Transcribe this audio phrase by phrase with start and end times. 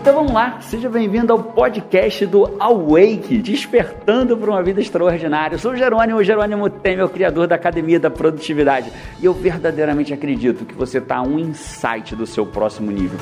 [0.00, 5.56] Então vamos lá, seja bem-vindo ao podcast do Awake, despertando para uma vida extraordinária.
[5.56, 8.90] Eu sou o Jerônimo, o Jerônimo Temer, o criador da Academia da Produtividade,
[9.20, 13.18] e eu verdadeiramente acredito que você está um insight do seu próximo nível.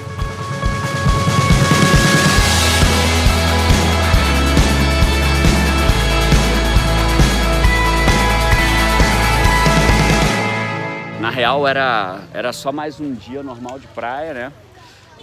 [11.20, 14.52] Na real era, era só mais um dia normal de praia, né?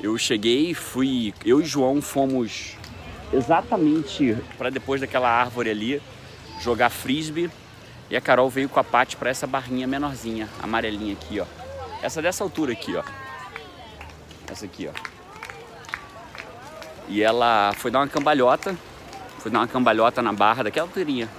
[0.02, 1.34] Eu cheguei, fui.
[1.46, 2.76] Eu e João fomos
[3.34, 6.02] exatamente para depois daquela árvore ali
[6.62, 7.50] jogar frisbee.
[8.10, 11.46] E a Carol veio com a Paty para essa barrinha menorzinha, amarelinha aqui, ó.
[12.04, 13.04] Essa dessa altura aqui, ó.
[14.48, 15.16] Essa aqui, ó.
[17.08, 18.78] E ela foi dar uma cambalhota.
[19.40, 21.30] Foi dar uma cambalhota na barra daquela alturinha.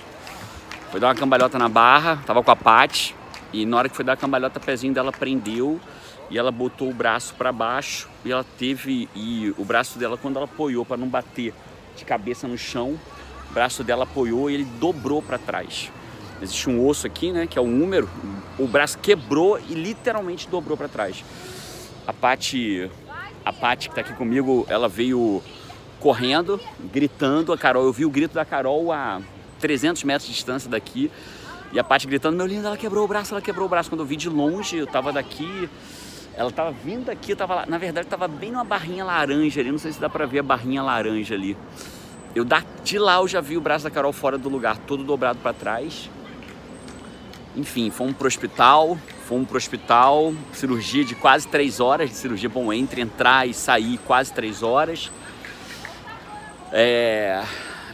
[0.90, 3.14] Foi dar uma cambalhota na barra, tava com a Paty.
[3.52, 5.80] E na hora que foi dar a cambalhota, o pezinho dela prendeu
[6.30, 10.36] e ela botou o braço para baixo e ela teve e o braço dela quando
[10.36, 11.54] ela apoiou para não bater
[11.96, 12.98] de cabeça no chão,
[13.50, 15.90] o braço dela apoiou e ele dobrou para trás.
[16.42, 18.08] Existe um osso aqui, né, que é o húmero,
[18.58, 21.24] o braço quebrou e literalmente dobrou para trás.
[22.06, 22.90] A Pati,
[23.44, 25.42] a Pati que tá aqui comigo, ela veio
[25.98, 26.60] correndo,
[26.92, 29.20] gritando, a Carol, eu vi o grito da Carol a
[29.60, 31.10] 300 metros de distância daqui.
[31.72, 33.90] E a Paty gritando, meu lindo, ela quebrou o braço, ela quebrou o braço.
[33.90, 35.68] Quando eu vi de longe, eu tava daqui,
[36.36, 39.78] ela tava vindo aqui, tava lá, na verdade tava bem numa barrinha laranja ali, não
[39.78, 41.56] sei se dá pra ver a barrinha laranja ali.
[42.34, 42.44] Eu
[42.84, 45.54] de lá eu já vi o braço da Carol fora do lugar, todo dobrado para
[45.54, 46.10] trás.
[47.56, 52.70] Enfim, fomos pro hospital, fomos pro hospital, cirurgia de quase três horas de cirurgia, bom,
[52.70, 55.10] entre entrar e sair quase três horas.
[56.70, 57.42] É,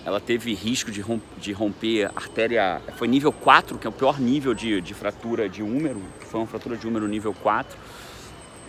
[0.05, 4.19] ela teve risco de, romper, de romper artéria, foi nível 4, que é o pior
[4.19, 7.79] nível de, de fratura de húmero, foi uma fratura de húmero nível 4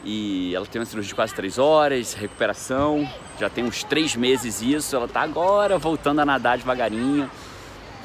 [0.03, 3.09] e ela tem uma cirurgia de quase três horas, recuperação,
[3.39, 7.29] já tem uns três meses isso, ela está agora voltando a nadar devagarinho.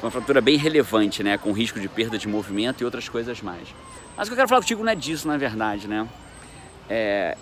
[0.01, 1.37] Uma fratura bem relevante, né?
[1.37, 3.67] Com risco de perda de movimento e outras coisas mais.
[4.15, 6.07] Mas o que eu quero falar contigo não é disso, na verdade, né?
[6.89, 7.37] É,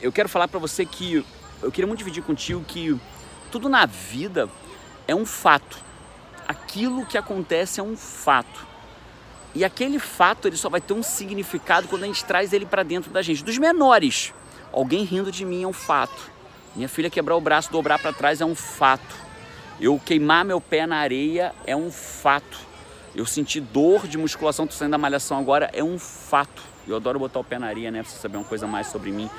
[0.00, 1.24] eu quero falar para você que
[1.60, 2.96] eu queria muito dividir contigo que
[3.50, 4.48] tudo na vida
[5.08, 5.78] é um fato.
[6.46, 8.66] Aquilo que acontece é um fato.
[9.56, 12.82] E aquele fato ele só vai ter um significado quando a gente traz ele para
[12.82, 13.42] dentro da gente.
[13.42, 14.34] Dos menores,
[14.70, 16.30] alguém rindo de mim é um fato.
[16.74, 19.16] Minha filha quebrar o braço, dobrar para trás é um fato.
[19.80, 22.58] Eu queimar meu pé na areia é um fato.
[23.14, 26.62] Eu sentir dor de musculação, tô saindo da malhação agora, é um fato.
[26.86, 28.02] Eu adoro botar o pé na areia, né?
[28.02, 29.30] Pra você saber uma coisa mais sobre mim.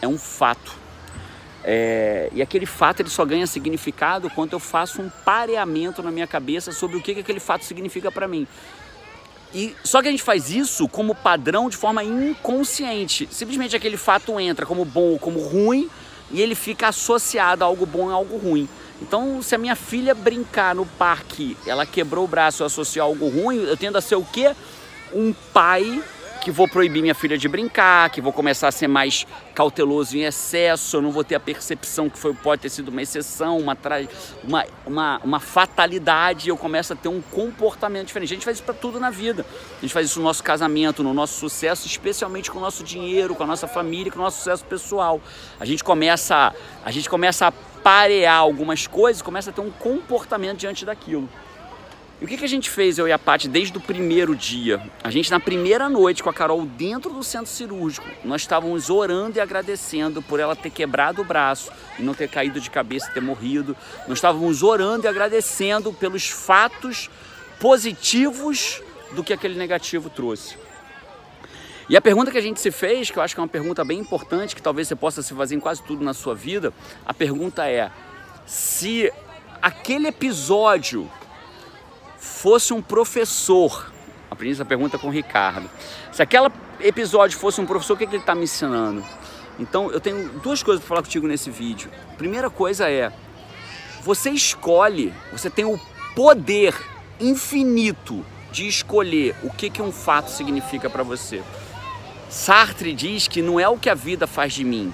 [0.00, 0.72] É um fato.
[1.64, 2.30] É...
[2.32, 6.70] e aquele fato ele só ganha significado quando eu faço um pareamento na minha cabeça
[6.70, 8.46] sobre o que, que aquele fato significa para mim.
[9.54, 13.28] E só que a gente faz isso como padrão de forma inconsciente.
[13.30, 15.88] Simplesmente aquele fato entra como bom ou como ruim
[16.30, 18.68] e ele fica associado a algo bom e algo ruim.
[19.00, 23.28] Então, se a minha filha brincar no parque, ela quebrou o braço e associou algo
[23.28, 24.54] ruim, eu tendo a ser o quê?
[25.12, 26.02] Um pai
[26.46, 30.22] que vou proibir minha filha de brincar, que vou começar a ser mais cauteloso em
[30.22, 33.76] excesso, eu não vou ter a percepção que foi, pode ter sido uma exceção, uma,
[34.44, 38.32] uma, uma, uma fatalidade, eu começo a ter um comportamento diferente.
[38.32, 39.44] A gente faz isso para tudo na vida.
[39.76, 43.34] A gente faz isso no nosso casamento, no nosso sucesso, especialmente com o nosso dinheiro,
[43.34, 45.20] com a nossa família, com o nosso sucesso pessoal.
[45.58, 47.52] A gente começa, a gente começa a
[47.82, 51.28] parear algumas coisas, começa a ter um comportamento diante daquilo.
[52.18, 54.80] E o que, que a gente fez, eu e a Paty, desde o primeiro dia?
[55.04, 59.36] A gente, na primeira noite, com a Carol dentro do centro cirúrgico, nós estávamos orando
[59.36, 63.12] e agradecendo por ela ter quebrado o braço e não ter caído de cabeça e
[63.12, 63.76] ter morrido.
[64.08, 67.10] Nós estávamos orando e agradecendo pelos fatos
[67.60, 68.80] positivos
[69.12, 70.56] do que aquele negativo trouxe.
[71.86, 73.84] E a pergunta que a gente se fez, que eu acho que é uma pergunta
[73.84, 76.72] bem importante, que talvez você possa se fazer em quase tudo na sua vida,
[77.04, 77.90] a pergunta é:
[78.46, 79.12] se
[79.60, 81.08] aquele episódio
[82.26, 83.92] fosse um professor,
[84.30, 85.70] aprendi essa pergunta com o Ricardo.
[86.12, 86.48] Se aquele
[86.80, 89.04] episódio fosse um professor, o que, é que ele está me ensinando?
[89.58, 91.90] Então eu tenho duas coisas para falar contigo nesse vídeo.
[92.18, 93.10] Primeira coisa é,
[94.02, 95.80] você escolhe, você tem o
[96.14, 96.74] poder
[97.18, 101.42] infinito de escolher o que, que um fato significa para você.
[102.28, 104.92] Sartre diz que não é o que a vida faz de mim,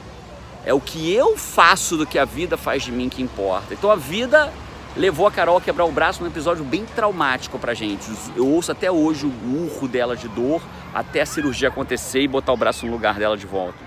[0.64, 3.74] é o que eu faço do que a vida faz de mim que importa.
[3.74, 4.52] Então a vida
[4.96, 8.10] levou a Carol a quebrar o braço num episódio bem traumático pra gente.
[8.36, 10.62] Eu ouço até hoje o urro dela de dor
[10.92, 13.78] até a cirurgia acontecer e botar o braço no lugar dela de volta.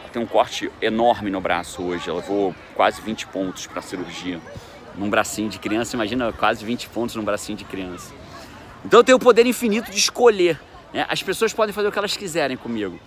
[0.00, 3.82] Ela tem um corte enorme no braço hoje, ela levou quase 20 pontos para a
[3.82, 4.40] cirurgia.
[4.96, 8.12] Num bracinho de criança, imagina quase 20 pontos num bracinho de criança.
[8.84, 10.60] Então eu tenho o poder infinito de escolher.
[10.92, 11.06] Né?
[11.08, 12.98] As pessoas podem fazer o que elas quiserem comigo.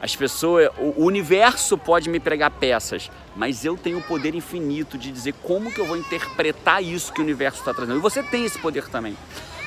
[0.00, 5.10] As pessoas, o universo pode me pregar peças, mas eu tenho o poder infinito de
[5.10, 7.98] dizer como que eu vou interpretar isso que o universo está trazendo.
[7.98, 9.16] E você tem esse poder também.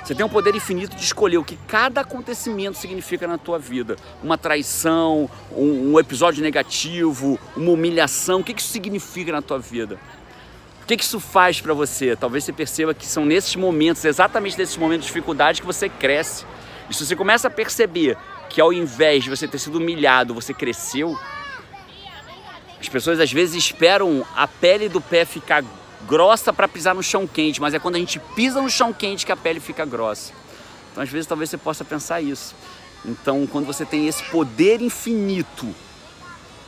[0.04, 3.98] Você tem o poder infinito de escolher o que cada acontecimento significa na tua vida.
[4.24, 8.40] Uma traição, um, um episódio negativo, uma humilhação.
[8.40, 10.00] O que, que isso significa na tua vida?
[10.82, 12.16] O que, que isso faz para você?
[12.16, 16.46] Talvez você perceba que são nesses momentos, exatamente nesses momentos de dificuldade, que você cresce.
[16.90, 18.18] E se você começa a perceber
[18.52, 21.18] que ao invés de você ter sido humilhado, você cresceu,
[22.80, 25.64] as pessoas às vezes esperam a pele do pé ficar
[26.06, 29.26] grossa para pisar no chão quente, mas é quando a gente pisa no chão quente
[29.26, 30.34] que a pele fica grossa.
[30.92, 32.54] Então, às vezes, talvez você possa pensar isso.
[33.06, 35.74] Então, quando você tem esse poder infinito